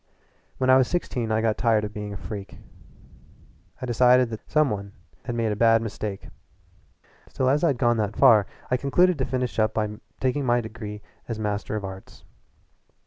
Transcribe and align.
When 0.57 0.71
I 0.71 0.77
was 0.77 0.87
sixteen 0.87 1.31
I 1.31 1.41
got 1.41 1.59
tired 1.59 1.83
of 1.85 1.93
being 1.93 2.11
a 2.11 2.17
freak; 2.17 2.57
I 3.79 3.85
decided 3.85 4.31
that 4.31 4.49
some 4.49 4.71
one 4.71 4.93
had 5.25 5.35
made 5.35 5.51
a 5.51 5.55
bad 5.55 5.79
mistake. 5.83 6.29
Still 7.29 7.47
as 7.47 7.63
I'd 7.63 7.77
gone 7.77 7.97
that 7.97 8.15
far 8.15 8.47
I 8.71 8.77
concluded 8.77 9.19
to 9.19 9.25
finish 9.25 9.59
it 9.59 9.61
up 9.61 9.75
by 9.75 9.99
taking 10.19 10.43
my 10.43 10.59
degree 10.59 11.03
of 11.29 11.37
Master 11.37 11.75
of 11.75 11.85
Arts. 11.85 12.23